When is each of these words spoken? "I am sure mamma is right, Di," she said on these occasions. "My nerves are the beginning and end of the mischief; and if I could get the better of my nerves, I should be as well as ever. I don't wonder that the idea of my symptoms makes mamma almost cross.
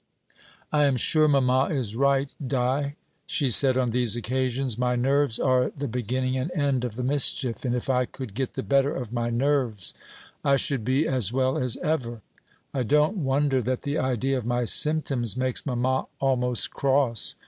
"I 0.71 0.85
am 0.85 0.97
sure 0.97 1.27
mamma 1.27 1.65
is 1.65 1.95
right, 1.95 2.33
Di," 2.47 2.95
she 3.27 3.51
said 3.51 3.77
on 3.77 3.91
these 3.91 4.15
occasions. 4.15 4.75
"My 4.75 4.95
nerves 4.95 5.37
are 5.37 5.71
the 5.77 5.87
beginning 5.87 6.35
and 6.37 6.49
end 6.55 6.83
of 6.83 6.95
the 6.95 7.03
mischief; 7.03 7.63
and 7.65 7.75
if 7.75 7.87
I 7.87 8.05
could 8.05 8.33
get 8.33 8.53
the 8.53 8.63
better 8.63 8.95
of 8.95 9.13
my 9.13 9.29
nerves, 9.29 9.93
I 10.43 10.57
should 10.57 10.83
be 10.83 11.07
as 11.07 11.31
well 11.31 11.55
as 11.55 11.77
ever. 11.83 12.23
I 12.73 12.81
don't 12.81 13.17
wonder 13.17 13.61
that 13.61 13.81
the 13.83 13.99
idea 13.99 14.39
of 14.39 14.45
my 14.47 14.65
symptoms 14.65 15.37
makes 15.37 15.67
mamma 15.67 16.07
almost 16.19 16.71
cross. 16.71 17.35